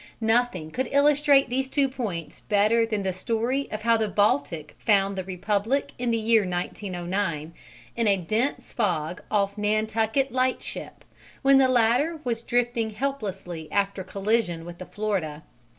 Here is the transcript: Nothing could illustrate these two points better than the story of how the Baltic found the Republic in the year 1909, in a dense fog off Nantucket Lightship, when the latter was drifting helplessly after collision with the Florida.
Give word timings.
Nothing 0.19 0.71
could 0.71 0.89
illustrate 0.91 1.47
these 1.47 1.69
two 1.69 1.87
points 1.87 2.41
better 2.41 2.87
than 2.87 3.03
the 3.03 3.13
story 3.13 3.69
of 3.71 3.83
how 3.83 3.97
the 3.97 4.07
Baltic 4.07 4.75
found 4.79 5.15
the 5.15 5.23
Republic 5.23 5.91
in 5.99 6.09
the 6.09 6.17
year 6.17 6.41
1909, 6.41 7.53
in 7.95 8.07
a 8.07 8.17
dense 8.17 8.73
fog 8.73 9.21
off 9.29 9.59
Nantucket 9.59 10.31
Lightship, 10.31 11.05
when 11.43 11.59
the 11.59 11.69
latter 11.69 12.19
was 12.23 12.41
drifting 12.41 12.89
helplessly 12.89 13.71
after 13.71 14.03
collision 14.03 14.65
with 14.65 14.79
the 14.79 14.87
Florida. 14.87 15.43